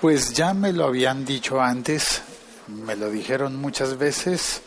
Pues 0.00 0.32
ya 0.32 0.54
me 0.54 0.72
lo 0.72 0.86
habían 0.86 1.26
dicho 1.26 1.60
antes, 1.60 2.22
me 2.68 2.96
lo 2.96 3.10
dijeron 3.10 3.56
muchas 3.56 3.98
veces. 3.98 4.62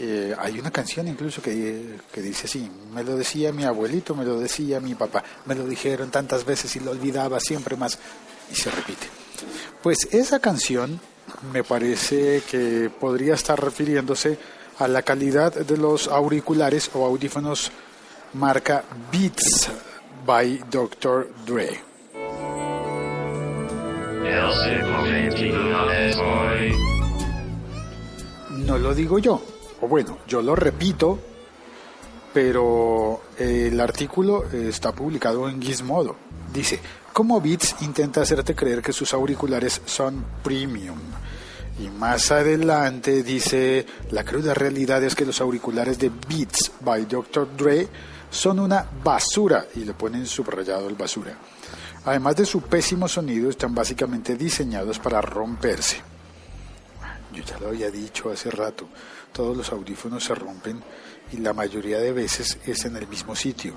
Eh, 0.00 0.34
hay 0.36 0.58
una 0.58 0.72
canción 0.72 1.06
incluso 1.06 1.40
que, 1.40 2.00
que 2.12 2.20
dice 2.20 2.46
así, 2.46 2.68
me 2.92 3.04
lo 3.04 3.16
decía 3.16 3.52
mi 3.52 3.62
abuelito, 3.62 4.16
me 4.16 4.24
lo 4.24 4.40
decía 4.40 4.80
mi 4.80 4.96
papá, 4.96 5.22
me 5.46 5.54
lo 5.54 5.66
dijeron 5.66 6.10
tantas 6.10 6.44
veces 6.44 6.74
y 6.74 6.80
lo 6.80 6.90
olvidaba 6.90 7.38
siempre 7.38 7.76
más 7.76 7.96
y 8.50 8.56
se 8.56 8.72
repite. 8.72 9.06
Pues 9.84 10.08
esa 10.10 10.40
canción 10.40 10.98
me 11.52 11.62
parece 11.62 12.42
que 12.50 12.90
podría 12.90 13.34
estar 13.34 13.62
refiriéndose 13.62 14.36
a 14.80 14.88
la 14.88 15.02
calidad 15.02 15.54
de 15.54 15.76
los 15.76 16.08
auriculares 16.08 16.90
o 16.94 17.04
audífonos 17.06 17.70
marca 18.32 18.82
Beats 19.12 19.68
by 20.26 20.64
Dr. 20.70 21.28
Dre. 21.46 21.89
No 28.50 28.78
lo 28.78 28.94
digo 28.94 29.18
yo, 29.18 29.42
o 29.80 29.88
bueno, 29.88 30.18
yo 30.28 30.42
lo 30.42 30.54
repito, 30.54 31.18
pero 32.32 33.22
el 33.38 33.80
artículo 33.80 34.44
está 34.52 34.92
publicado 34.92 35.48
en 35.48 35.60
Gizmodo. 35.60 36.16
Dice, 36.52 36.80
¿cómo 37.12 37.40
Beats 37.40 37.76
intenta 37.80 38.22
hacerte 38.22 38.54
creer 38.54 38.82
que 38.82 38.92
sus 38.92 39.12
auriculares 39.14 39.80
son 39.86 40.24
premium? 40.42 40.98
Y 41.78 41.88
más 41.88 42.30
adelante 42.30 43.22
dice, 43.22 43.86
la 44.10 44.22
cruda 44.24 44.52
realidad 44.52 45.02
es 45.02 45.14
que 45.14 45.24
los 45.24 45.40
auriculares 45.40 45.98
de 45.98 46.10
Beats 46.10 46.72
by 46.80 47.06
Dr. 47.06 47.48
Dre 47.56 47.88
son 48.30 48.60
una 48.60 48.86
basura, 49.02 49.66
y 49.74 49.80
le 49.80 49.94
ponen 49.94 50.26
subrayado 50.26 50.88
el 50.88 50.94
basura. 50.94 51.34
Además 52.04 52.36
de 52.36 52.46
su 52.46 52.62
pésimo 52.62 53.08
sonido, 53.08 53.50
están 53.50 53.74
básicamente 53.74 54.34
diseñados 54.34 54.98
para 54.98 55.20
romperse. 55.20 56.00
Yo 57.32 57.42
ya 57.44 57.58
lo 57.58 57.68
había 57.68 57.90
dicho 57.90 58.30
hace 58.30 58.50
rato, 58.50 58.88
todos 59.32 59.56
los 59.56 59.70
audífonos 59.70 60.24
se 60.24 60.34
rompen 60.34 60.82
y 61.32 61.36
la 61.36 61.52
mayoría 61.52 61.98
de 61.98 62.12
veces 62.12 62.58
es 62.66 62.84
en 62.86 62.96
el 62.96 63.06
mismo 63.06 63.36
sitio, 63.36 63.74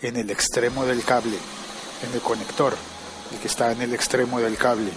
en 0.00 0.16
el 0.16 0.30
extremo 0.30 0.84
del 0.86 1.04
cable, 1.04 1.36
en 2.06 2.14
el 2.14 2.20
conector, 2.20 2.74
el 3.32 3.38
que 3.38 3.46
está 3.46 3.70
en 3.72 3.82
el 3.82 3.94
extremo 3.94 4.40
del 4.40 4.56
cable. 4.56 4.90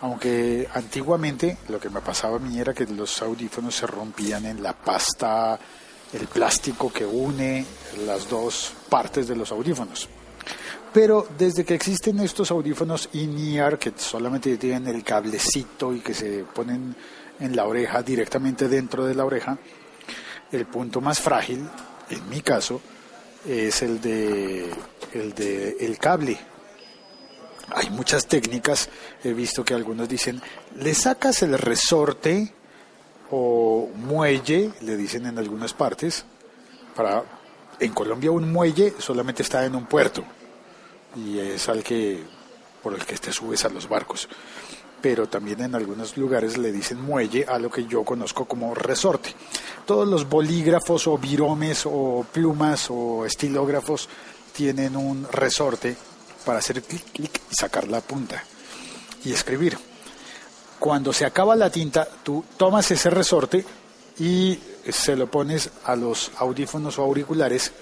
Aunque 0.00 0.68
antiguamente 0.72 1.58
lo 1.68 1.80
que 1.80 1.90
me 1.90 2.00
pasaba 2.00 2.36
a 2.36 2.40
mí 2.40 2.58
era 2.58 2.72
que 2.72 2.86
los 2.86 3.20
audífonos 3.20 3.74
se 3.74 3.86
rompían 3.86 4.46
en 4.46 4.62
la 4.62 4.72
pasta, 4.72 5.58
el 6.12 6.26
plástico 6.28 6.92
que 6.92 7.04
une 7.04 7.66
las 8.06 8.28
dos 8.30 8.72
partes 8.88 9.26
de 9.26 9.36
los 9.36 9.50
audífonos. 9.50 10.08
Pero 10.92 11.26
desde 11.36 11.64
que 11.64 11.74
existen 11.74 12.18
estos 12.20 12.50
audífonos 12.50 13.10
in-ear 13.12 13.78
que 13.78 13.92
solamente 13.96 14.56
tienen 14.56 14.86
el 14.86 15.04
cablecito 15.04 15.92
y 15.92 16.00
que 16.00 16.14
se 16.14 16.44
ponen 16.44 16.96
en 17.38 17.54
la 17.54 17.66
oreja, 17.66 18.02
directamente 18.02 18.68
dentro 18.68 19.04
de 19.04 19.14
la 19.14 19.24
oreja, 19.24 19.58
el 20.50 20.66
punto 20.66 21.00
más 21.00 21.20
frágil, 21.20 21.68
en 22.08 22.28
mi 22.30 22.40
caso, 22.40 22.80
es 23.46 23.82
el 23.82 24.00
de 24.00 24.70
el, 25.12 25.34
de 25.34 25.76
el 25.80 25.98
cable. 25.98 26.38
Hay 27.70 27.90
muchas 27.90 28.26
técnicas, 28.26 28.88
he 29.22 29.34
visto 29.34 29.62
que 29.62 29.74
algunos 29.74 30.08
dicen, 30.08 30.40
le 30.76 30.94
sacas 30.94 31.42
el 31.42 31.58
resorte 31.58 32.54
o 33.30 33.90
muelle, 33.94 34.72
le 34.80 34.96
dicen 34.96 35.26
en 35.26 35.38
algunas 35.38 35.74
partes, 35.74 36.24
para 36.96 37.22
en 37.78 37.92
Colombia 37.92 38.30
un 38.30 38.50
muelle 38.50 38.94
solamente 38.98 39.42
está 39.42 39.66
en 39.66 39.74
un 39.74 39.84
puerto 39.84 40.24
y 41.16 41.38
es 41.38 41.68
al 41.68 41.82
que 41.82 42.22
por 42.82 42.94
el 42.94 43.04
que 43.04 43.16
te 43.16 43.32
subes 43.32 43.64
a 43.64 43.68
los 43.68 43.88
barcos. 43.88 44.28
Pero 45.00 45.28
también 45.28 45.60
en 45.60 45.74
algunos 45.74 46.16
lugares 46.16 46.58
le 46.58 46.72
dicen 46.72 47.00
muelle 47.00 47.44
a 47.46 47.58
lo 47.58 47.70
que 47.70 47.86
yo 47.86 48.04
conozco 48.04 48.46
como 48.46 48.74
resorte. 48.74 49.34
Todos 49.86 50.08
los 50.08 50.28
bolígrafos 50.28 51.06
o 51.06 51.16
viromes 51.18 51.82
o 51.86 52.26
plumas 52.32 52.88
o 52.90 53.24
estilógrafos 53.24 54.08
tienen 54.52 54.96
un 54.96 55.26
resorte 55.30 55.96
para 56.44 56.58
hacer 56.58 56.82
clic, 56.82 57.12
clic 57.12 57.40
y 57.50 57.54
sacar 57.54 57.86
la 57.86 58.00
punta 58.00 58.42
y 59.24 59.32
escribir. 59.32 59.78
Cuando 60.78 61.12
se 61.12 61.24
acaba 61.24 61.56
la 61.56 61.70
tinta, 61.70 62.08
tú 62.22 62.44
tomas 62.56 62.90
ese 62.90 63.10
resorte 63.10 63.64
y 64.18 64.58
se 64.88 65.16
lo 65.16 65.30
pones 65.30 65.70
a 65.84 65.94
los 65.96 66.30
audífonos 66.38 66.98
o 66.98 67.02
auriculares 67.02 67.72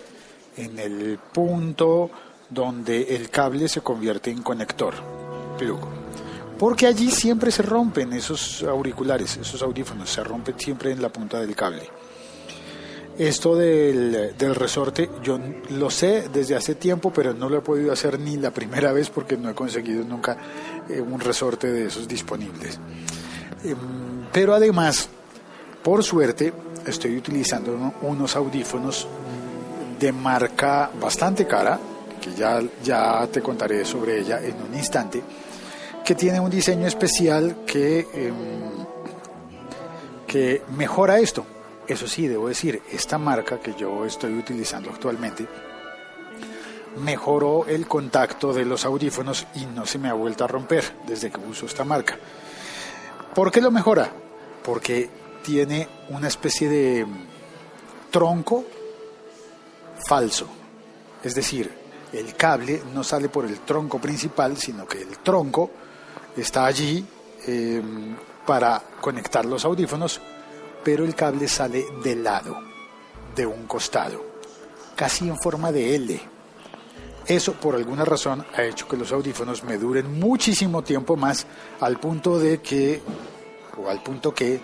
en 0.57 0.79
el 0.79 1.19
punto 1.33 2.11
donde 2.51 3.17
el 3.17 3.31
cable 3.31 3.69
se 3.69 3.81
convierte 3.81 4.31
en 4.31 4.43
conector, 4.43 4.95
plug. 5.59 5.81
Porque 6.59 6.87
allí 6.87 7.11
siempre 7.11 7.51
se 7.51 7.63
rompen 7.63 8.13
esos 8.13 8.63
auriculares, 8.63 9.37
esos 9.37 9.61
audífonos, 9.63 10.09
se 10.09 10.25
rompen 10.25 10.59
siempre 10.59 10.91
en 10.91 11.03
la 11.03 11.11
punta 11.11 11.41
del 11.41 11.55
cable. 11.55 11.89
Esto 13.19 13.57
del, 13.57 14.55
resorte, 14.55 15.09
yo 15.23 15.39
lo 15.71 15.89
sé 15.89 16.29
desde 16.31 16.55
hace 16.55 16.75
tiempo, 16.75 17.13
pero 17.13 17.33
no 17.33 17.49
lo 17.49 17.59
he 17.59 17.61
podido 17.63 17.93
hacer 17.93 18.21
ni 18.21 18.37
la 18.37 18.51
primera 18.51 18.93
vez 18.93 19.09
porque 19.09 19.39
no 19.39 19.49
he 19.49 19.55
conseguido 19.55 20.05
nunca 20.05 20.37
eh, 20.89 21.01
un 21.01 21.19
resorte 21.19 21.71
de 21.73 21.87
esos 21.87 22.07
disponibles. 22.07 22.79
Em, 23.65 23.77
pero 24.31 24.55
además, 24.55 25.09
por 25.83 26.05
suerte, 26.05 26.53
estoy 26.87 27.17
utilizando 27.17 27.95
unos 28.03 28.37
audífonos 28.37 29.07
de 29.99 30.13
marca 30.13 30.91
bastante 31.01 31.47
cara, 31.47 31.79
ya, 32.35 32.63
ya 32.83 33.27
te 33.31 33.43
contaré 33.43 33.85
sobre 33.85 34.21
ella 34.21 34.41
en 34.43 34.61
un 34.63 34.75
instante, 34.75 35.23
que 36.05 36.15
tiene 36.15 36.41
un 36.41 36.51
diseño 36.51 36.87
especial 36.87 37.65
que, 37.67 38.01
em, 38.13 38.35
que 40.27 40.63
mejora 40.77 41.19
esto. 41.19 41.45
Eso 41.87 42.07
sí, 42.07 42.27
debo 42.27 42.49
decir, 42.49 42.83
esta 42.93 43.19
marca 43.19 43.61
que 43.61 43.75
yo 43.75 44.05
estoy 44.05 44.35
utilizando 44.35 44.91
actualmente 44.91 45.47
mejoró 46.97 47.67
el 47.67 47.87
contacto 47.87 48.53
de 48.53 48.65
los 48.65 48.85
audífonos 48.85 49.47
y 49.55 49.67
no 49.67 49.87
se 49.87 49.99
me 49.99 50.09
ha 50.09 50.15
vuelto 50.15 50.45
a 50.45 50.47
romper 50.47 50.85
desde 51.07 51.31
que 51.31 51.39
uso 51.41 51.67
esta 51.67 51.85
marca. 51.85 52.17
¿Por 53.35 53.51
qué 53.51 53.61
lo 53.61 53.71
mejora? 53.71 54.11
Porque 54.63 55.11
tiene 55.43 55.89
una 56.09 56.29
especie 56.29 56.69
de 56.69 57.07
tronco 58.11 58.65
falso. 60.07 60.49
Es 61.23 61.35
decir, 61.35 61.71
el 62.17 62.35
cable 62.35 62.83
no 62.95 63.05
sale 63.05 63.29
por 63.29 63.45
el 63.45 63.61
tronco 63.61 63.99
principal, 64.01 64.57
sino 64.57 64.87
que 64.87 65.03
el 65.03 65.19
tronco 65.19 65.71
está 66.37 66.67
allí 66.67 67.05
em, 67.47 68.17
para 68.47 68.83
conectar 69.01 69.45
los 69.45 69.65
audífonos, 69.65 70.21
pero 70.85 71.05
el 71.05 71.15
cable 71.15 71.49
sale 71.49 71.85
de 72.03 72.17
lado, 72.17 72.59
de 73.35 73.47
un 73.47 73.67
costado, 73.67 74.25
casi 74.95 75.29
en 75.29 75.39
forma 75.39 75.73
de 75.73 75.95
L. 75.95 76.21
Eso 77.27 77.55
por 77.55 77.75
alguna 77.75 78.05
razón 78.05 78.47
ha 78.57 78.63
hecho 78.63 78.87
que 78.87 78.97
los 78.97 79.11
audífonos 79.11 79.65
me 79.65 79.79
duren 79.79 80.19
muchísimo 80.19 80.83
tiempo 80.83 81.17
más 81.17 81.47
al 81.81 81.99
punto 81.99 82.39
de 82.39 82.61
que, 82.61 83.03
o 83.77 83.89
al 83.91 84.03
punto 84.03 84.33
que, 84.33 84.61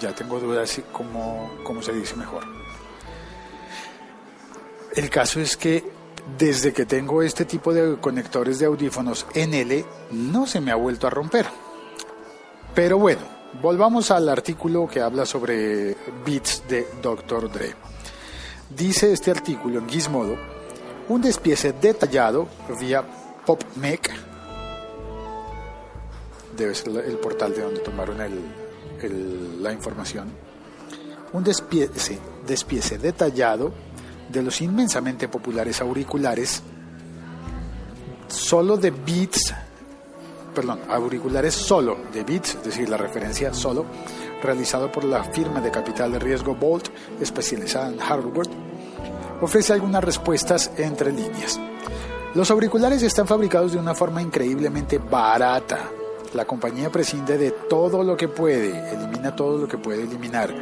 ya 0.00 0.14
tengo 0.14 0.38
dudas 0.38 0.80
cómo, 0.92 1.50
cómo 1.62 1.82
se 1.82 1.92
dice 1.92 2.16
mejor. 2.16 2.44
El 4.94 5.10
caso 5.10 5.40
es 5.40 5.56
que 5.56 5.97
desde 6.36 6.72
que 6.72 6.84
tengo 6.84 7.22
este 7.22 7.44
tipo 7.44 7.72
de 7.72 7.96
conectores 7.96 8.58
de 8.58 8.66
audífonos 8.66 9.26
en 9.34 9.54
L, 9.54 9.84
no 10.10 10.46
se 10.46 10.60
me 10.60 10.70
ha 10.70 10.76
vuelto 10.76 11.06
a 11.06 11.10
romper. 11.10 11.46
Pero 12.74 12.98
bueno, 12.98 13.22
volvamos 13.62 14.10
al 14.10 14.28
artículo 14.28 14.86
que 14.86 15.00
habla 15.00 15.24
sobre 15.24 15.96
Beats 16.24 16.64
de 16.68 16.86
Dr. 17.02 17.50
Dre. 17.50 17.74
Dice 18.70 19.12
este 19.12 19.30
artículo 19.30 19.78
en 19.78 19.88
Gizmodo, 19.88 20.36
un 21.08 21.22
despiece 21.22 21.72
detallado 21.72 22.48
vía 22.78 23.02
PopMec, 23.46 24.12
debe 26.56 26.74
ser 26.74 26.88
el 27.06 27.16
portal 27.18 27.54
de 27.54 27.62
donde 27.62 27.80
tomaron 27.80 28.18
la 29.62 29.72
información, 29.72 30.30
un 31.32 31.42
despiece 31.44 32.98
detallado 32.98 33.72
de 34.28 34.42
los 34.42 34.60
inmensamente 34.60 35.28
populares 35.28 35.80
auriculares 35.80 36.62
solo 38.28 38.76
de 38.76 38.90
Beats, 38.90 39.54
perdón, 40.54 40.80
auriculares 40.90 41.54
solo 41.54 41.96
de 42.12 42.24
Beats, 42.24 42.56
es 42.56 42.64
decir, 42.64 42.88
la 42.88 42.96
referencia 42.96 43.54
solo, 43.54 43.86
realizado 44.42 44.92
por 44.92 45.04
la 45.04 45.24
firma 45.24 45.60
de 45.60 45.70
capital 45.70 46.12
de 46.12 46.18
riesgo 46.18 46.54
Bolt, 46.54 46.88
especializada 47.20 47.88
en 47.88 47.98
hardware, 47.98 48.48
ofrece 49.40 49.72
algunas 49.72 50.04
respuestas 50.04 50.70
entre 50.76 51.12
líneas. 51.12 51.58
Los 52.34 52.50
auriculares 52.50 53.02
están 53.02 53.26
fabricados 53.26 53.72
de 53.72 53.78
una 53.78 53.94
forma 53.94 54.20
increíblemente 54.20 54.98
barata. 54.98 55.90
La 56.34 56.44
compañía 56.44 56.90
prescinde 56.90 57.38
de 57.38 57.52
todo 57.52 58.04
lo 58.04 58.16
que 58.16 58.28
puede, 58.28 58.92
elimina 58.92 59.34
todo 59.34 59.56
lo 59.56 59.66
que 59.66 59.78
puede 59.78 60.02
eliminar, 60.02 60.54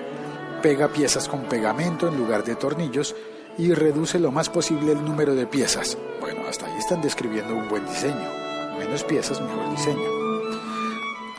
pega 0.63 0.89
piezas 0.89 1.29
con 1.29 1.43
pegamento 1.43 2.07
en 2.07 2.17
lugar 2.17 2.45
de 2.45 2.55
tornillos 2.55 3.15
y 3.59 3.73
reduce 3.73 4.19
lo 4.19 4.31
más 4.31 4.49
posible 4.49 4.93
el 4.93 5.05
número 5.05 5.35
de 5.35 5.47
piezas. 5.47 5.97
Bueno, 6.21 6.43
hasta 6.49 6.67
ahí 6.67 6.79
están 6.79 7.01
describiendo 7.01 7.55
un 7.55 7.69
buen 7.69 7.87
diseño. 7.87 8.31
menos 8.79 9.05
piezas, 9.05 9.41
mejor 9.41 9.71
diseño. 9.71 10.17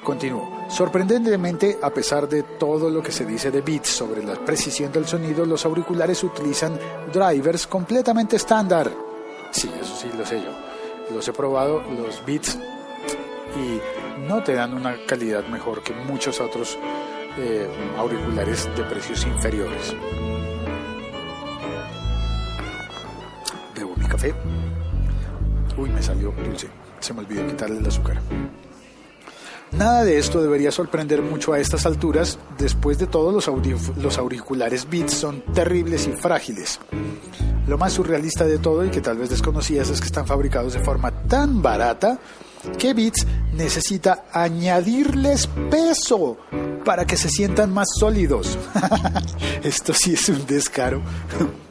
Continúo. 0.03 0.49
Sorprendentemente, 0.69 1.77
a 1.81 1.89
pesar 1.89 2.27
de 2.29 2.43
todo 2.43 2.89
lo 2.89 3.03
que 3.03 3.11
se 3.11 3.25
dice 3.25 3.51
de 3.51 3.61
Beats 3.61 3.89
sobre 3.89 4.23
la 4.23 4.35
precisión 4.35 4.91
del 4.91 5.05
sonido, 5.05 5.45
los 5.45 5.65
auriculares 5.65 6.23
utilizan 6.23 6.79
drivers 7.11 7.67
completamente 7.67 8.37
estándar. 8.37 8.89
Sí, 9.51 9.69
eso 9.79 9.95
sí 9.95 10.09
lo 10.17 10.25
sé 10.25 10.41
yo. 10.41 11.13
Los 11.13 11.27
he 11.27 11.33
probado, 11.33 11.83
los 11.83 12.25
Beats, 12.25 12.57
y 13.57 14.27
no 14.27 14.43
te 14.43 14.53
dan 14.53 14.73
una 14.73 14.95
calidad 15.05 15.45
mejor 15.47 15.83
que 15.83 15.93
muchos 15.93 16.39
otros 16.39 16.77
eh, 17.37 17.67
auriculares 17.97 18.69
de 18.75 18.83
precios 18.83 19.25
inferiores. 19.25 19.93
Uy, 25.77 25.89
me 25.89 26.01
salió 26.01 26.31
dulce. 26.43 26.67
Se 26.99 27.13
me 27.13 27.19
olvidó 27.19 27.45
quitarle 27.47 27.77
el 27.77 27.85
azúcar. 27.85 28.19
Nada 29.71 30.03
de 30.03 30.17
esto 30.17 30.41
debería 30.41 30.71
sorprender 30.71 31.21
mucho 31.21 31.53
a 31.53 31.59
estas 31.59 31.85
alturas, 31.85 32.39
después 32.57 32.97
de 32.97 33.07
todo 33.07 33.31
los, 33.31 33.47
los 33.97 34.17
auriculares 34.17 34.89
Beats 34.89 35.13
son 35.13 35.41
terribles 35.53 36.07
y 36.07 36.13
frágiles. 36.13 36.79
Lo 37.67 37.77
más 37.77 37.93
surrealista 37.93 38.45
de 38.45 38.59
todo 38.59 38.85
y 38.85 38.89
que 38.89 39.01
tal 39.01 39.17
vez 39.17 39.29
desconocías 39.29 39.89
es 39.89 39.99
que 39.99 40.07
están 40.07 40.25
fabricados 40.25 40.73
de 40.73 40.79
forma 40.79 41.11
tan 41.27 41.61
barata 41.61 42.17
que 42.79 42.93
Beats 42.93 43.27
necesita 43.53 44.25
añadirles 44.31 45.47
peso 45.69 46.37
para 46.85 47.05
que 47.05 47.17
se 47.17 47.29
sientan 47.29 47.73
más 47.73 47.87
sólidos. 47.99 48.57
Esto 49.63 49.93
sí 49.93 50.13
es 50.13 50.29
un 50.29 50.45
descaro. 50.45 51.01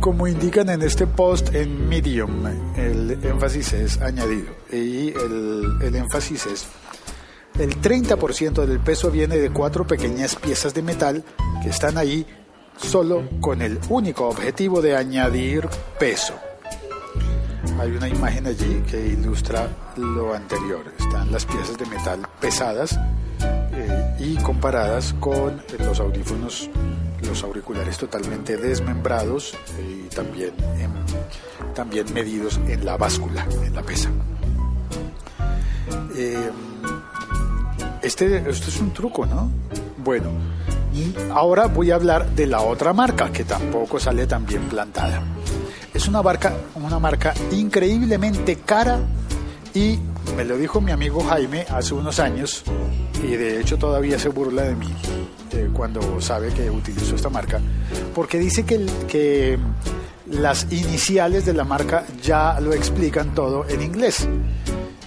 Como 0.00 0.28
indican 0.28 0.68
en 0.70 0.82
este 0.82 1.06
post 1.06 1.54
en 1.54 1.88
Medium, 1.88 2.46
el 2.76 3.18
énfasis 3.22 3.72
es 3.72 4.00
añadido 4.00 4.54
y 4.72 5.08
el, 5.08 5.94
énfasis 5.94 6.46
es 6.46 6.66
el 7.58 7.80
30% 7.80 8.64
del 8.64 8.78
peso 8.78 9.10
viene 9.10 9.36
de 9.38 9.50
cuatro 9.50 9.86
pequeñas 9.86 10.36
piezas 10.36 10.72
de 10.74 10.82
metal 10.82 11.24
que 11.62 11.70
están 11.70 11.98
ahí 11.98 12.24
solo 12.76 13.28
con 13.40 13.60
el 13.60 13.80
único 13.88 14.28
objetivo 14.28 14.80
de 14.80 14.96
añadir 14.96 15.68
peso. 15.98 16.34
Hay 17.80 17.90
una 17.90 18.08
imagen 18.08 18.46
allí 18.46 18.82
que 18.88 19.04
ilustra 19.04 19.68
lo 19.96 20.34
anterior. 20.34 20.84
Están 20.98 21.32
las 21.32 21.44
piezas 21.44 21.76
de 21.76 21.86
metal 21.86 22.20
pesadas 22.40 22.98
eh, 23.72 24.16
y 24.20 24.36
comparadas 24.36 25.14
con 25.20 25.60
los 25.78 26.00
audífonos, 26.00 26.70
los 27.22 27.42
auriculares 27.42 27.98
totalmente 27.98 28.56
desmembrados 28.56 29.54
y 29.78 30.08
también, 30.14 30.52
también 31.74 32.12
medidos 32.12 32.60
en 32.68 32.84
la 32.84 32.96
báscula, 32.96 33.46
en 33.64 33.74
la 33.74 33.82
pesa. 33.82 34.10
Eh, 36.16 36.50
este, 38.02 38.36
esto 38.48 38.68
es 38.68 38.80
un 38.80 38.92
truco, 38.92 39.26
¿no? 39.26 39.50
Bueno, 39.98 40.30
ahora 41.32 41.66
voy 41.66 41.90
a 41.90 41.96
hablar 41.96 42.30
de 42.30 42.46
la 42.46 42.60
otra 42.60 42.92
marca 42.92 43.30
que 43.30 43.44
tampoco 43.44 43.98
sale 43.98 44.26
tan 44.26 44.46
bien 44.46 44.62
plantada. 44.68 45.22
Es 45.92 46.06
una 46.08 46.22
marca, 46.22 46.54
una 46.74 46.98
marca 46.98 47.34
increíblemente 47.50 48.56
cara 48.56 49.00
y 49.74 49.98
me 50.36 50.44
lo 50.44 50.56
dijo 50.56 50.80
mi 50.80 50.92
amigo 50.92 51.22
Jaime 51.24 51.66
hace 51.68 51.94
unos 51.94 52.20
años 52.20 52.64
y 53.22 53.36
de 53.36 53.60
hecho 53.60 53.76
todavía 53.78 54.18
se 54.18 54.28
burla 54.28 54.62
de 54.62 54.74
mí 54.74 54.92
eh, 55.52 55.68
cuando 55.72 56.20
sabe 56.20 56.52
que 56.52 56.70
utilizo 56.70 57.16
esta 57.16 57.28
marca 57.28 57.60
porque 58.14 58.38
dice 58.38 58.64
que, 58.64 58.86
que 59.08 59.58
las 60.26 60.70
iniciales 60.70 61.44
de 61.46 61.54
la 61.54 61.64
marca 61.64 62.04
ya 62.22 62.60
lo 62.60 62.72
explican 62.72 63.34
todo 63.34 63.66
en 63.68 63.82
inglés 63.82 64.28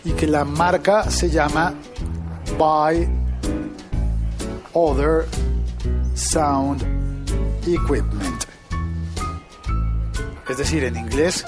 y 0.03 0.11
que 0.11 0.27
la 0.27 0.45
marca 0.45 1.09
se 1.09 1.29
llama 1.29 1.73
Buy 2.57 3.07
Other 4.73 5.25
Sound 6.15 6.83
Equipment. 7.61 8.45
Es 10.49 10.57
decir, 10.57 10.83
en 10.83 10.97
inglés, 10.97 11.45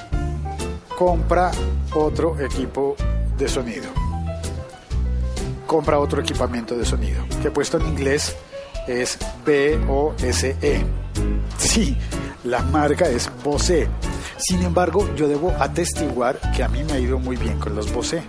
compra 0.98 1.51
otro 1.94 2.39
equipo 2.39 2.95
de 3.38 3.48
sonido. 3.48 4.02
Compra 5.73 5.97
otro 5.97 6.21
equipamiento 6.21 6.77
de 6.77 6.85
sonido, 6.85 7.25
que 7.41 7.49
puesto 7.49 7.79
en 7.79 7.87
inglés 7.87 8.35
es 8.87 9.17
B-O-S-E. 9.43 10.85
Sí, 11.57 11.97
la 12.43 12.61
marca 12.61 13.09
es 13.09 13.27
Bose. 13.43 13.87
Sin 14.37 14.61
embargo, 14.61 15.09
yo 15.15 15.27
debo 15.27 15.49
atestiguar 15.57 16.39
que 16.55 16.61
a 16.61 16.67
mí 16.67 16.83
me 16.83 16.93
ha 16.93 16.99
ido 16.99 17.17
muy 17.17 17.37
bien 17.37 17.57
con 17.57 17.73
los 17.73 17.91
Bose. 17.91 18.21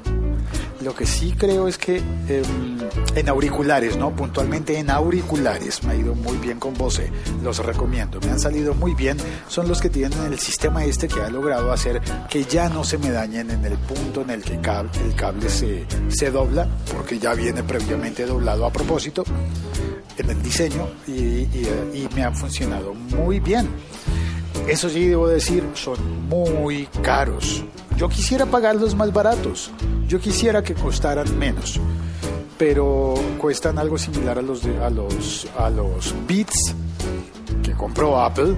Lo 0.85 0.95
que 0.95 1.07
sí 1.07 1.35
creo 1.37 1.67
es 1.67 1.79
que 1.79 1.97
em, 1.97 2.79
en 3.17 3.29
auriculares, 3.31 3.97
¿no? 3.97 4.15
Puntualmente 4.15 4.79
en 4.79 4.91
auriculares 4.91 5.83
me 5.83 5.93
ha 5.93 5.97
ido 5.97 6.15
muy 6.15 6.37
bien 6.37 6.61
con 6.61 6.75
Bose. 6.75 7.11
Los 7.43 7.59
recomiendo, 7.65 8.21
me 8.21 8.31
han 8.31 8.39
salido 8.39 8.75
muy 8.75 8.95
bien. 8.95 9.17
Son 9.49 9.67
los 9.67 9.81
que 9.81 9.89
tienen 9.89 10.21
el 10.31 10.39
sistema 10.39 10.85
este 10.85 11.09
que 11.09 11.23
ha 11.23 11.31
logrado 11.31 11.73
hacer 11.73 12.03
que 12.29 12.45
ya 12.45 12.69
no 12.69 12.85
se 12.85 12.99
me 12.99 13.11
dañen 13.11 13.51
en 13.51 13.65
el 13.65 13.79
punto 13.79 14.21
en 14.21 14.31
el 14.31 14.43
que 14.43 14.55
el 14.55 15.15
cable 15.17 15.49
se, 15.49 15.87
se 16.09 16.31
dobla, 16.31 16.69
porque 16.95 17.19
ya 17.19 17.33
viene 17.33 17.63
previamente 17.63 18.27
doblado 18.27 18.67
a 18.67 18.71
propósito 18.71 19.25
en 20.19 20.29
el 20.29 20.43
diseño 20.43 20.87
y, 21.07 21.13
y 21.15 22.09
me 22.15 22.25
han 22.25 22.37
funcionado 22.37 22.93
muy 22.93 23.41
bien. 23.41 23.71
Eso 24.69 24.89
sí, 24.89 25.09
debo 25.09 25.29
decir, 25.29 25.63
son 25.75 26.29
muy 26.29 26.87
caros. 27.03 27.65
Yo 27.99 28.09
quisiera 28.09 28.47
pagarlos 28.47 28.95
más 28.95 29.13
baratos. 29.13 29.71
Yo 30.09 30.19
quisiera 30.21 30.63
que 30.63 30.75
costaran 30.75 31.39
menos, 31.39 31.79
pero 32.57 33.15
cuestan 33.39 33.79
algo 33.79 33.99
similar 33.99 34.39
a 34.39 34.43
los, 34.43 34.63
de, 34.63 34.83
a 34.83 34.89
los, 34.89 35.47
a 35.59 35.69
los 35.69 36.15
Beats 36.27 36.75
que 37.63 37.73
compró 37.73 38.21
Apple. 38.21 38.57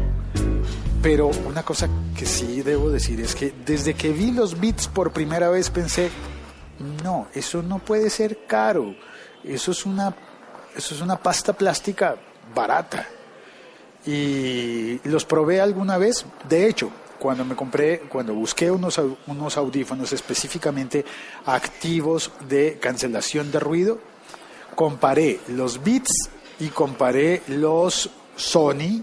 Pero 1.03 1.29
una 1.47 1.65
cosa 1.65 1.89
que 2.17 2.25
sí 2.25 2.63
debo 2.63 2.91
decir 2.91 3.21
es 3.21 3.35
que 3.35 3.53
desde 3.65 3.95
que 3.95 4.13
vi 4.13 4.31
los 4.31 4.61
Beats 4.61 4.87
por 4.87 5.13
primera 5.13 5.51
vez 5.51 5.71
pensé, 5.71 6.11
no, 7.03 7.27
eso 7.35 7.63
no 7.63 7.81
puede 7.81 8.11
ser 8.11 8.47
caro. 8.47 8.95
Eso 9.43 9.73
es 9.73 9.85
una, 9.85 10.15
eso 10.77 10.95
es 10.95 11.01
una 11.01 11.17
pasta 11.17 11.53
plástica 11.53 12.17
barata. 12.55 13.07
Y 14.07 15.01
los 15.09 15.25
probé 15.25 15.61
alguna 15.61 15.99
vez, 15.99 16.25
de 16.49 16.69
hecho, 16.69 16.91
cuando 17.19 17.45
me 17.45 17.57
compré, 17.57 18.01
cuando 18.09 18.35
busqué 18.35 18.71
unos, 18.71 19.01
unos 19.27 19.57
audífonos 19.57 20.13
específicamente 20.13 21.05
activos 21.45 22.31
de 22.49 22.79
cancelación 22.81 23.51
de 23.51 23.59
ruido, 23.59 23.99
comparé 24.75 25.41
los 25.49 25.83
Beats 25.83 26.31
y 26.61 26.69
comparé 26.69 27.43
los 27.49 28.11
Sony 28.37 29.03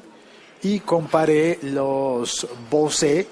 y 0.62 0.80
comparé 0.80 1.60
los 1.64 2.48
Bose 2.70 3.28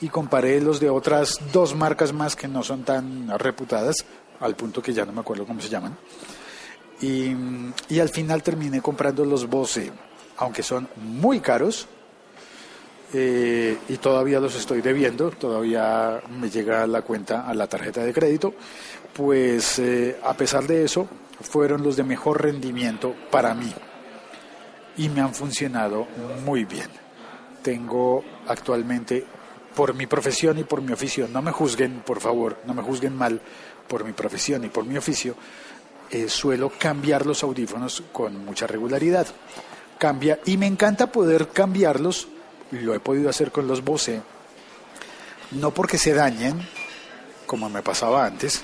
y 0.00 0.08
comparé 0.08 0.60
los 0.60 0.80
de 0.80 0.90
otras 0.90 1.38
dos 1.52 1.74
marcas 1.74 2.12
más 2.12 2.36
que 2.36 2.48
no 2.48 2.62
son 2.62 2.84
tan 2.84 3.38
reputadas, 3.38 4.04
al 4.40 4.54
punto 4.56 4.82
que 4.82 4.92
ya 4.92 5.06
no 5.06 5.12
me 5.12 5.20
acuerdo 5.20 5.46
cómo 5.46 5.60
se 5.62 5.70
llaman. 5.70 5.96
Y, 7.00 7.32
y 7.88 8.00
al 8.00 8.10
final 8.10 8.42
terminé 8.42 8.82
comprando 8.82 9.24
los 9.24 9.48
Bose, 9.48 9.90
aunque 10.36 10.62
son 10.62 10.88
muy 10.96 11.40
caros, 11.40 11.88
eh, 13.12 13.78
y 13.88 13.96
todavía 13.98 14.40
los 14.40 14.56
estoy 14.56 14.80
debiendo, 14.80 15.30
todavía 15.30 16.20
me 16.40 16.50
llega 16.50 16.84
la 16.86 17.02
cuenta 17.02 17.48
a 17.48 17.54
la 17.54 17.68
tarjeta 17.68 18.02
de 18.02 18.12
crédito, 18.12 18.54
pues 19.12 19.78
eh, 19.78 20.18
a 20.24 20.34
pesar 20.34 20.66
de 20.66 20.84
eso 20.84 21.06
fueron 21.40 21.84
los 21.84 21.96
de 21.96 22.02
mejor 22.02 22.42
rendimiento 22.42 23.14
para 23.30 23.54
mí 23.54 23.72
y 24.96 25.08
me 25.08 25.20
han 25.20 25.32
funcionado 25.32 26.08
muy 26.44 26.64
bien. 26.64 26.88
Tengo 27.62 28.24
actualmente, 28.48 29.24
por 29.76 29.94
mi 29.94 30.06
profesión 30.06 30.58
y 30.58 30.64
por 30.64 30.82
mi 30.82 30.92
oficio, 30.92 31.28
no 31.28 31.40
me 31.40 31.52
juzguen, 31.52 32.02
por 32.04 32.20
favor, 32.20 32.58
no 32.66 32.74
me 32.74 32.82
juzguen 32.82 33.16
mal 33.16 33.40
por 33.86 34.04
mi 34.04 34.12
profesión 34.12 34.64
y 34.64 34.68
por 34.68 34.84
mi 34.86 34.96
oficio, 34.96 35.36
eh, 36.10 36.28
suelo 36.28 36.72
cambiar 36.78 37.26
los 37.26 37.42
audífonos 37.42 38.02
con 38.12 38.44
mucha 38.44 38.66
regularidad. 38.66 39.26
Y 40.44 40.56
me 40.56 40.66
encanta 40.66 41.10
poder 41.12 41.48
cambiarlos 41.48 42.28
lo 42.70 42.94
he 42.94 43.00
podido 43.00 43.30
hacer 43.30 43.50
con 43.50 43.66
los 43.66 43.84
Bose, 43.84 44.20
no 45.52 45.72
porque 45.72 45.98
se 45.98 46.12
dañen, 46.12 46.66
como 47.46 47.68
me 47.68 47.82
pasaba 47.82 48.26
antes, 48.26 48.62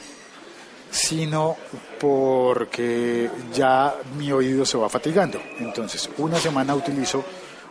sino 0.90 1.56
porque 2.00 3.30
ya 3.54 3.94
mi 4.18 4.32
oído 4.32 4.64
se 4.64 4.78
va 4.78 4.88
fatigando. 4.88 5.40
Entonces, 5.58 6.10
una 6.18 6.38
semana 6.38 6.74
utilizo 6.74 7.24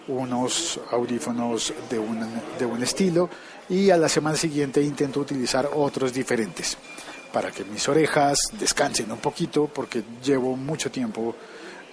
unos 0.08 0.80
audífonos 0.92 1.74
de 1.90 2.00
un, 2.00 2.26
de 2.58 2.66
un 2.66 2.82
estilo 2.82 3.30
y 3.68 3.90
a 3.90 3.98
la 3.98 4.10
semana 4.10 4.38
siguiente 4.38 4.82
intento 4.82 5.20
utilizar 5.20 5.70
otros 5.76 6.14
diferentes 6.14 6.78
para 7.32 7.52
que 7.52 7.64
mis 7.64 7.88
orejas 7.88 8.40
descansen 8.58 9.12
un 9.12 9.20
poquito 9.20 9.68
porque 9.68 10.04
llevo 10.24 10.56
mucho 10.56 10.90
tiempo 10.90 11.36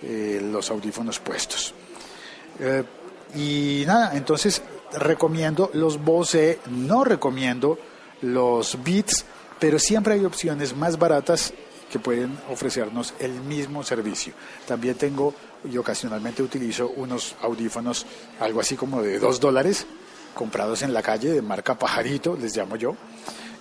eh, 0.03 0.41
los 0.43 0.71
audífonos 0.71 1.19
puestos. 1.21 1.75
Eh, 2.59 2.83
y 3.35 3.85
nada, 3.87 4.17
entonces 4.17 4.63
recomiendo 4.93 5.71
los 5.75 6.03
Bose, 6.03 6.61
no 6.67 7.05
recomiendo 7.05 7.79
los 8.23 8.83
Beats 8.83 9.25
pero 9.59 9.79
siempre 9.79 10.15
hay 10.15 10.25
opciones 10.25 10.77
más 10.77 10.99
baratas 10.99 11.53
que 11.91 11.99
pueden 11.99 12.39
ofrecernos 12.51 13.15
el 13.19 13.33
mismo 13.33 13.83
servicio. 13.83 14.35
También 14.67 14.97
tengo 14.97 15.35
y 15.71 15.77
ocasionalmente 15.79 16.43
utilizo 16.43 16.89
unos 16.97 17.37
audífonos, 17.43 18.07
algo 18.41 18.61
así 18.61 18.77
como 18.77 19.03
de 19.03 19.19
dos 19.19 19.41
dólares, 19.41 19.87
comprados 20.35 20.83
en 20.83 20.93
la 20.93 21.03
calle 21.03 21.31
de 21.31 21.43
marca 21.43 21.79
Pajarito, 21.79 22.37
les 22.37 22.57
llamo 22.57 22.77
yo. 22.77 22.97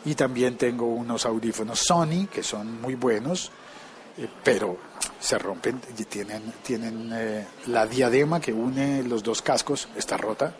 Y 0.04 0.16
también 0.16 0.58
tengo 0.58 0.86
unos 0.86 1.26
audífonos 1.26 1.80
Sony, 1.80 2.28
que 2.32 2.44
son 2.44 2.82
muy 2.82 2.96
buenos, 2.96 3.52
pero 4.44 4.78
se 5.20 5.38
rompen 5.38 5.82
y 5.98 6.04
tienen, 6.06 6.54
tienen 6.64 7.10
eh, 7.14 7.48
la 7.68 7.86
diadema 7.86 8.40
que 8.40 8.54
une 8.54 9.04
los 9.04 9.24
dos 9.24 9.42
cascos, 9.42 9.88
está 9.96 10.18
rota 10.18 10.54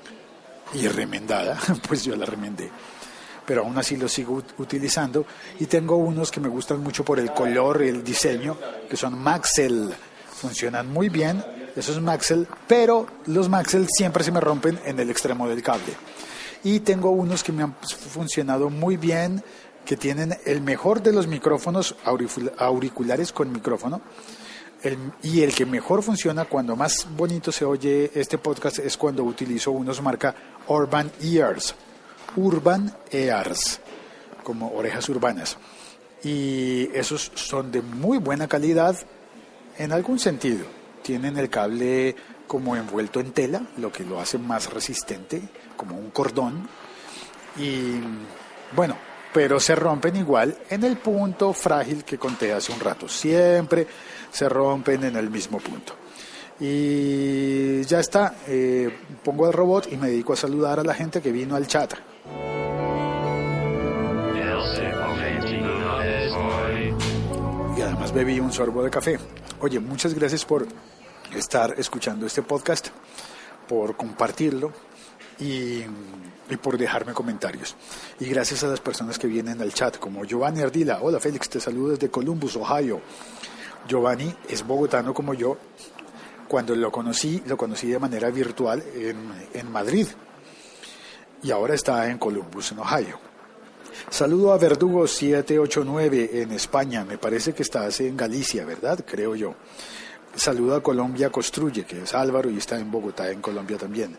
y 0.74 0.88
remendada, 0.88 1.58
pues 1.88 2.04
yo 2.04 2.16
la 2.16 2.26
remendé 2.26 2.70
pero 3.46 3.62
aún 3.62 3.78
así 3.78 3.96
los 3.96 4.12
sigo 4.12 4.42
utilizando. 4.58 5.26
Y 5.60 5.68
tengo 5.68 5.98
unos 5.98 6.32
que 6.32 6.40
me 6.40 6.50
gustan 6.50 6.82
mucho 6.82 7.06
por 7.06 7.20
el 7.20 7.32
color, 7.32 7.82
el 7.84 8.04
diseño, 8.04 8.58
que 8.90 8.98
son 8.98 9.18
Maxell. 9.20 9.94
Funcionan 10.34 10.92
muy 10.92 11.10
bien, 11.10 11.44
esos 11.76 12.02
Maxell, 12.02 12.48
pero 12.68 13.08
los 13.28 13.50
Maxell 13.50 13.88
siempre 13.90 14.24
se 14.24 14.32
me 14.32 14.40
rompen 14.40 14.80
en 14.86 15.00
el 15.00 15.10
extremo 15.10 15.48
del 15.48 15.62
cable. 15.62 15.94
Y 16.64 16.80
tengo 16.80 17.12
unos 17.12 17.44
que 17.44 17.52
me 17.52 17.64
han 17.64 17.76
funcionado 17.76 18.70
muy 18.70 18.98
bien, 18.98 19.44
que 19.86 19.98
tienen 19.98 20.38
el 20.46 20.62
mejor 20.62 21.02
de 21.02 21.14
los 21.14 21.28
micrófonos 21.28 21.96
auriculares 22.58 23.32
con 23.32 23.52
micrófono. 23.52 24.02
y 25.24 25.42
el 25.42 25.56
que 25.56 25.66
mejor 25.66 26.04
funciona, 26.04 26.46
cuando 26.46 26.76
más 26.76 27.08
bonito 27.16 27.52
se 27.52 27.66
oye 27.66 28.12
este 28.14 28.38
podcast, 28.38 28.80
es 28.80 28.98
cuando 28.98 29.24
utilizo 29.24 29.72
unos 29.72 30.02
marca 30.02 30.36
Urban 30.68 31.12
Ears 31.22 31.74
Urban 32.36 32.94
Ears, 33.12 33.80
como 34.44 34.72
orejas 34.74 35.08
urbanas. 35.10 35.58
Y 36.24 36.90
esos 36.94 37.32
son 37.36 37.72
de 37.72 37.82
muy 37.82 38.18
buena 38.18 38.48
calidad 38.48 38.98
en 39.78 39.92
algún 39.92 40.20
sentido. 40.20 40.66
Tienen 41.02 41.38
el 41.38 41.50
cable 41.50 42.16
como 42.48 42.76
envuelto 42.76 43.20
en 43.20 43.32
tela, 43.32 43.62
lo 43.78 43.92
que 43.92 44.04
lo 44.04 44.20
hace 44.20 44.38
más 44.38 44.72
resistente, 44.72 45.42
como 45.78 45.98
un 45.98 46.10
cordón. 46.10 46.68
Y 47.58 48.00
bueno, 48.76 48.98
pero 49.36 49.60
se 49.60 49.76
rompen 49.76 50.16
igual 50.16 50.58
en 50.70 50.86
el 50.86 50.96
punto 50.96 51.52
frágil 51.52 52.06
que 52.06 52.18
conté 52.18 52.54
hace 52.54 52.72
un 52.72 52.80
rato. 52.80 53.10
Siempre 53.10 53.86
se 54.32 54.48
rompen 54.48 55.04
en 55.04 55.18
el 55.18 55.30
mismo 55.30 55.60
punto. 55.60 55.94
Y 56.58 57.82
ya 57.84 58.00
está, 58.00 58.36
eh, 58.48 58.90
pongo 59.26 59.48
el 59.48 59.52
robot 59.52 59.92
y 59.92 59.98
me 59.98 60.08
dedico 60.08 60.32
a 60.32 60.38
saludar 60.38 60.80
a 60.80 60.84
la 60.84 60.94
gente 60.94 61.22
que 61.22 61.34
vino 61.34 61.58
al 61.58 61.68
chat. 61.68 61.96
Y 67.78 67.82
además 67.82 68.14
bebí 68.14 68.40
un 68.40 68.54
sorbo 68.54 68.84
de 68.84 68.90
café. 68.90 69.20
Oye, 69.60 69.82
muchas 69.82 70.14
gracias 70.14 70.46
por 70.46 70.66
estar 71.36 71.76
escuchando 71.78 72.26
este 72.26 72.42
podcast, 72.42 72.88
por 73.68 73.98
compartirlo 73.98 74.72
y, 75.40 75.84
por 76.62 76.78
dejarme 76.78 77.14
comentarios. 77.14 77.76
Y 78.20 78.26
gracias 78.26 78.64
a 78.64 78.68
las 78.68 78.80
personas 78.80 79.18
que 79.18 79.28
vienen 79.28 79.62
al 79.62 79.74
chat, 79.74 79.98
como 79.98 80.26
Giovanni 80.26 80.62
Ardila. 80.62 81.00
Hola 81.02 81.20
Félix, 81.20 81.50
te 81.50 81.60
saludo 81.60 81.92
desde 81.92 82.10
Columbus, 82.10 82.56
Ohio. 82.56 83.02
Giovanni 83.88 84.34
es 84.48 84.66
bogotano 84.66 85.14
como 85.14 85.34
yo. 85.34 85.58
Cuando 86.48 86.76
lo 86.76 86.92
conocí, 86.92 87.42
lo 87.48 87.58
conocí 87.58 87.88
de 87.88 88.00
manera 88.00 88.30
virtual 88.30 88.84
en, 88.96 89.18
en 89.54 89.72
Madrid 89.72 90.08
y 91.46 91.52
ahora 91.52 91.76
está 91.76 92.10
en 92.10 92.18
Columbus, 92.18 92.72
en 92.72 92.80
Ohio. 92.80 93.20
Saludo 94.10 94.52
a 94.52 94.58
Verdugo 94.58 95.08
789 95.08 96.42
en 96.42 96.52
España, 96.52 97.06
me 97.06 97.18
parece 97.18 97.54
que 97.54 97.64
estás 97.64 98.00
en 98.02 98.18
Galicia, 98.18 98.66
¿verdad? 98.66 99.04
Creo 99.06 99.36
yo. 99.36 99.56
Saludo 100.36 100.76
a 100.76 100.84
Colombia 100.84 101.30
Construye, 101.30 101.86
que 101.86 102.02
es 102.02 102.14
Álvaro 102.14 102.50
y 102.50 102.58
está 102.58 102.78
en 102.78 102.92
Bogotá, 102.92 103.30
en 103.30 103.42
Colombia 103.42 103.78
también. 103.78 104.18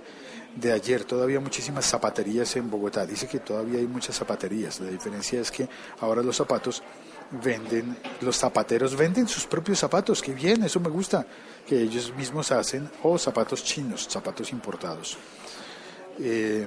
De 0.56 0.72
ayer 0.72 1.04
todavía 1.04 1.38
muchísimas 1.38 1.84
zapaterías 1.84 2.56
en 2.56 2.70
Bogotá. 2.70 3.04
Dice 3.04 3.28
que 3.28 3.40
todavía 3.40 3.78
hay 3.78 3.86
muchas 3.86 4.16
zapaterías. 4.16 4.80
La 4.80 4.88
diferencia 4.88 5.40
es 5.40 5.50
que 5.50 5.68
ahora 6.00 6.22
los 6.22 6.36
zapatos 6.36 6.82
venden, 7.30 7.96
los 8.22 8.36
zapateros 8.38 8.96
venden 8.96 9.28
sus 9.28 9.46
propios 9.46 9.78
zapatos. 9.78 10.22
Qué 10.22 10.32
bien, 10.32 10.62
eso 10.64 10.80
me 10.80 10.88
gusta. 10.88 11.26
Que 11.66 11.82
ellos 11.82 12.12
mismos 12.16 12.52
hacen, 12.52 12.90
o 13.02 13.18
zapatos 13.18 13.62
chinos, 13.64 14.06
zapatos 14.08 14.50
importados. 14.50 15.18
Eh, 16.18 16.66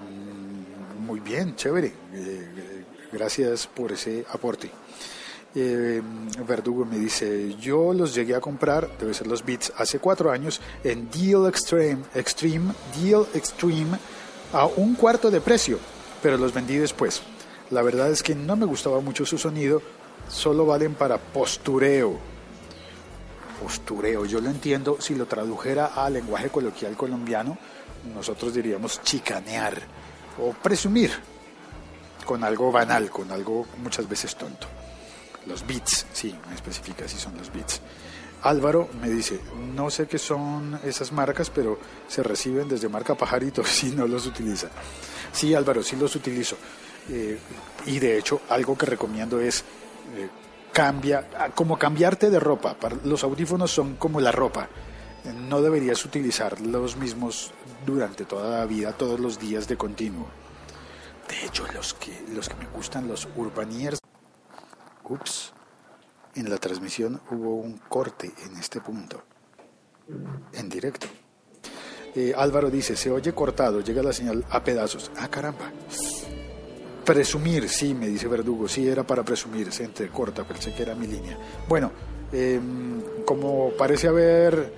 muy 0.99 1.19
bien, 1.19 1.55
chévere. 1.55 1.91
Eh, 2.13 2.85
gracias 3.11 3.65
por 3.65 3.91
ese 3.91 4.23
aporte. 4.31 4.69
Eh, 5.55 6.01
Verdugo 6.47 6.85
me 6.85 6.99
dice, 6.99 7.55
yo 7.55 7.91
los 7.93 8.13
llegué 8.13 8.35
a 8.35 8.39
comprar, 8.39 8.87
debe 8.99 9.15
ser 9.15 9.25
los 9.25 9.43
Beats, 9.43 9.73
hace 9.77 9.97
cuatro 9.97 10.31
años 10.31 10.61
en 10.83 11.09
Deal 11.09 11.47
Extreme, 11.47 12.03
Extreme, 12.13 12.73
Deal 12.95 13.25
Extreme 13.33 13.97
a 14.53 14.67
un 14.67 14.93
cuarto 14.93 15.31
de 15.31 15.41
precio, 15.41 15.79
pero 16.21 16.37
los 16.37 16.53
vendí 16.53 16.77
después. 16.77 17.23
La 17.71 17.81
verdad 17.81 18.11
es 18.11 18.21
que 18.21 18.35
no 18.35 18.55
me 18.55 18.65
gustaba 18.67 18.99
mucho 18.99 19.25
su 19.25 19.39
sonido, 19.39 19.81
solo 20.27 20.65
valen 20.67 20.93
para 20.93 21.17
postureo. 21.17 22.19
Postureo, 23.61 24.25
yo 24.25 24.41
lo 24.41 24.49
entiendo 24.49 24.97
si 24.99 25.15
lo 25.15 25.25
tradujera 25.25 25.87
a 25.87 26.09
lenguaje 26.09 26.49
coloquial 26.49 26.95
colombiano, 26.95 27.57
nosotros 28.13 28.53
diríamos 28.53 29.01
chicanear 29.01 29.81
o 30.39 30.53
presumir 30.53 31.11
con 32.23 32.43
algo 32.43 32.71
banal, 32.71 33.09
con 33.09 33.31
algo 33.31 33.65
muchas 33.81 34.07
veces 34.07 34.35
tonto. 34.35 34.78
Los 35.45 35.65
bits, 35.65 36.05
sí, 36.13 36.35
me 36.47 36.55
especifica 36.55 37.07
si 37.07 37.17
son 37.17 37.37
los 37.37 37.51
bits. 37.51 37.81
Álvaro 38.43 38.89
me 39.01 39.09
dice, 39.09 39.39
no 39.75 39.89
sé 39.89 40.07
qué 40.07 40.17
son 40.17 40.79
esas 40.83 41.11
marcas, 41.11 41.49
pero 41.49 41.77
se 42.07 42.23
reciben 42.23 42.69
desde 42.69 42.87
marca 42.87 43.15
Pajarito 43.15 43.63
si 43.65 43.91
no 43.91 44.07
los 44.07 44.25
utiliza. 44.25 44.69
Sí, 45.31 45.53
Álvaro, 45.53 45.83
sí 45.83 45.95
los 45.95 46.15
utilizo. 46.15 46.57
Eh, 47.09 47.37
y 47.85 47.99
de 47.99 48.17
hecho, 48.17 48.41
algo 48.49 48.77
que 48.77 48.85
recomiendo 48.85 49.39
es 49.39 49.63
eh, 50.15 50.29
cambia, 50.71 51.27
ah, 51.37 51.49
como 51.49 51.77
cambiarte 51.77 52.29
de 52.29 52.39
ropa. 52.39 52.75
Los 53.03 53.23
audífonos 53.23 53.71
son 53.71 53.95
como 53.95 54.21
la 54.21 54.31
ropa. 54.31 54.69
No 55.49 55.61
deberías 55.61 56.03
utilizar 56.05 56.61
los 56.61 56.95
mismos 56.95 57.51
durante 57.85 58.25
toda 58.25 58.59
la 58.59 58.65
vida, 58.65 58.93
todos 58.93 59.19
los 59.19 59.39
días 59.39 59.67
de 59.67 59.75
continuo. 59.75 60.27
De 61.27 61.45
hecho, 61.45 61.65
los 61.73 61.93
que, 61.93 62.25
los 62.33 62.47
que 62.47 62.55
me 62.55 62.65
gustan, 62.67 63.07
los 63.07 63.27
Urbaniers. 63.35 63.98
Ups, 65.09 65.53
en 66.35 66.49
la 66.49 66.57
transmisión 66.57 67.19
hubo 67.31 67.55
un 67.55 67.77
corte 67.89 68.31
en 68.45 68.57
este 68.57 68.79
punto, 68.81 69.23
en 70.53 70.69
directo. 70.69 71.07
Eh, 72.15 72.33
Álvaro 72.35 72.69
dice, 72.69 72.95
se 72.95 73.11
oye 73.11 73.33
cortado, 73.33 73.81
llega 73.81 74.01
la 74.01 74.13
señal 74.13 74.43
a 74.49 74.63
pedazos. 74.63 75.11
Ah, 75.17 75.27
caramba. 75.27 75.71
Presumir, 77.05 77.69
sí, 77.69 77.93
me 77.93 78.07
dice 78.07 78.27
Verdugo, 78.27 78.67
sí 78.67 78.87
era 78.87 79.03
para 79.03 79.23
presumir, 79.23 79.71
se 79.71 79.83
entrecorta, 79.83 80.43
pensé 80.43 80.73
que 80.73 80.83
era 80.83 80.95
mi 80.95 81.07
línea. 81.07 81.37
Bueno, 81.67 81.91
em, 82.31 83.01
como 83.25 83.71
parece 83.77 84.07
haber 84.07 84.73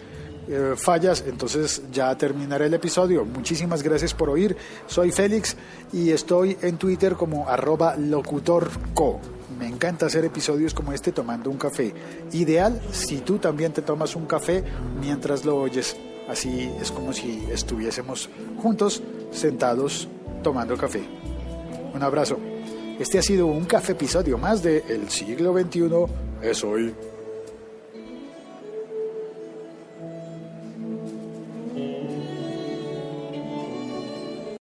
eh, 0.48 0.74
fallas, 0.78 1.24
entonces 1.28 1.84
ya 1.92 2.16
terminaré 2.18 2.66
el 2.66 2.74
episodio. 2.74 3.26
Muchísimas 3.26 3.84
gracias 3.84 4.14
por 4.14 4.30
oír. 4.30 4.56
Soy 4.88 5.12
Félix 5.12 5.56
y 5.94 6.12
estoy 6.12 6.58
en 6.62 6.78
Twitter 6.78 7.16
como 7.16 7.48
arroba 7.48 7.96
locutorco. 7.98 9.20
Me 9.62 9.68
encanta 9.68 10.08
hacer 10.08 10.26
episodios 10.26 10.74
como 10.74 10.92
este 10.92 11.12
tomando 11.12 11.52
un 11.52 11.58
café. 11.58 11.94
Ideal 12.32 12.82
si 12.92 13.20
tú 13.20 13.38
también 13.38 13.72
te 13.72 13.84
tomas 13.84 14.16
un 14.16 14.26
café 14.26 14.64
mientras 15.00 15.46
lo 15.46 15.56
oyes. 15.56 15.96
Así 16.28 16.72
es 16.82 16.92
como 16.92 17.14
si 17.14 17.46
estuviésemos 17.52 18.28
juntos, 18.60 19.04
sentados, 19.30 20.08
tomando 20.42 20.76
café. 20.76 21.04
Un 21.94 22.02
abrazo. 22.02 22.40
Este 23.00 23.20
ha 23.20 23.22
sido 23.22 23.46
un 23.46 23.66
café 23.66 23.92
episodio 23.92 24.40
más 24.40 24.64
de 24.64 24.84
El 24.90 25.12
siglo 25.12 25.54
XXI 25.54 26.06
es 26.42 26.64
hoy. 26.64 26.96